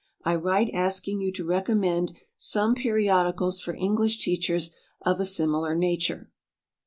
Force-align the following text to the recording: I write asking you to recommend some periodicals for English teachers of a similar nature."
I 0.23 0.33
write 0.35 0.71
asking 0.73 1.19
you 1.19 1.31
to 1.33 1.45
recommend 1.45 2.13
some 2.35 2.73
periodicals 2.73 3.61
for 3.61 3.75
English 3.75 4.17
teachers 4.17 4.71
of 5.01 5.19
a 5.19 5.25
similar 5.25 5.75
nature." 5.75 6.31